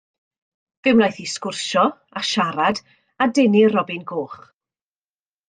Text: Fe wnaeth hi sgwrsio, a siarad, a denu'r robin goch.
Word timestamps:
Fe 0.85 0.93
wnaeth 0.95 1.19
hi 1.23 1.25
sgwrsio, 1.33 1.83
a 2.21 2.23
siarad, 2.31 2.81
a 3.27 3.29
denu'r 3.41 3.77
robin 3.79 4.09
goch. 4.15 4.41